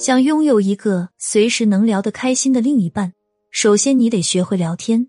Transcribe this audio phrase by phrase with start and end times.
[0.00, 3.12] 想拥有一个随时能聊得开心的另一半，
[3.50, 5.06] 首先你得学会聊天。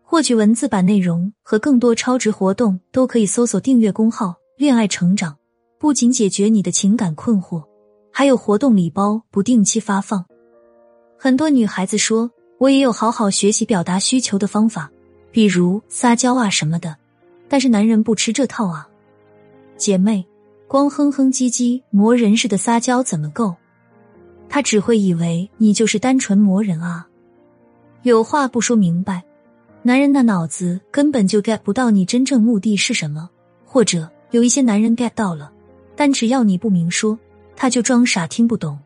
[0.00, 5.36] 获取文字版内容和更多超值活动，都可以搜索订阅公号“恋爱成长”。
[5.80, 7.64] 不仅解决你的情感困惑，
[8.12, 10.24] 还有活动礼包不定期发放。
[11.18, 14.88] 很多女孩子说，我也有好好学习表达需求的方法，
[15.32, 16.96] 比如撒娇啊什么的，
[17.48, 18.88] 但是男人不吃这套啊。
[19.76, 20.24] 姐妹，
[20.68, 23.56] 光哼哼唧唧磨人似的撒娇怎么够？
[24.48, 27.06] 他只会以为你就是单纯磨人啊。
[28.02, 29.22] 有话不说明白，
[29.82, 33.28] 男人那脑子根本就 get 不到你真正目的是什么，
[33.64, 35.52] 或者有一些男人 get 到了。
[35.94, 37.18] 但只要你不明说，
[37.56, 38.78] 他就装傻听不懂。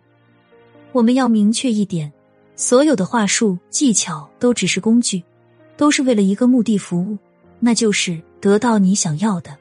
[0.93, 2.13] 我们要明确一点，
[2.57, 5.23] 所有的话术技巧都只是工具，
[5.77, 7.19] 都是为了一个目的服务，
[7.59, 9.57] 那就是得到你想要的。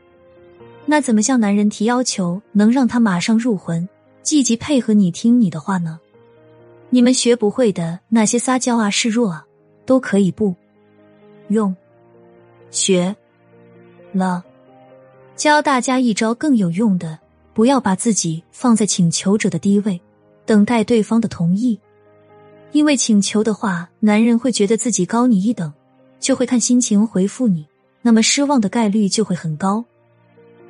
[0.85, 3.87] 那怎么向男人提要求，能让他马上入魂，
[4.29, 5.99] 积极配合你听你的话呢？
[6.91, 9.43] 你们学不会的那些撒娇啊、示弱啊，
[9.87, 10.55] 都可以不
[11.47, 11.75] 用
[12.69, 13.15] 学
[14.13, 14.45] 了。
[15.35, 17.17] 教大家一招更有用的。
[17.55, 19.99] 不要把自己放在请求者的低位，
[20.45, 21.79] 等待对方的同意。
[22.71, 25.73] 因为请求的话，男人会觉得自己高你一等，
[26.19, 27.65] 就会看心情回复你，
[28.03, 29.83] 那么失望的概率就会很高。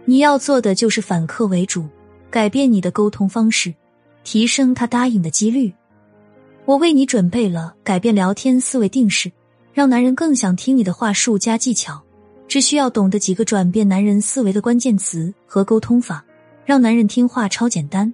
[0.05, 1.85] 你要做的就是反客为主，
[2.29, 3.73] 改变你的沟通方式，
[4.23, 5.73] 提升他答应的几率。
[6.65, 9.31] 我为你准备了改变聊天思维定式，
[9.73, 11.99] 让男人更想听你的话术加技巧，
[12.47, 16.23] 只需要懂得几个转变男人思维的关键词和沟通法。
[16.65, 18.13] 让男人听话超简单，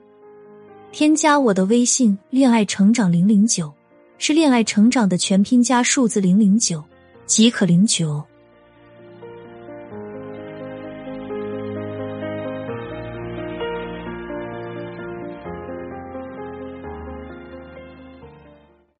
[0.93, 3.69] 添加我的微信“恋爱成长零零九”，
[4.17, 6.81] 是恋爱成长的全拼加数字零零九
[7.25, 8.23] 即可领取哦。